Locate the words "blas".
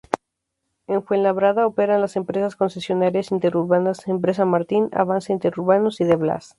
6.15-6.49